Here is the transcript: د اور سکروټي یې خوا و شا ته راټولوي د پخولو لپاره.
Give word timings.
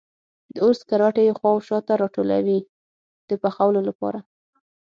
د 0.53 0.55
اور 0.63 0.75
سکروټي 0.81 1.23
یې 1.27 1.33
خوا 1.37 1.51
و 1.55 1.63
شا 1.67 1.77
ته 1.87 1.93
راټولوي 2.01 2.59
د 3.29 3.29
پخولو 3.41 3.81
لپاره. 3.89 4.19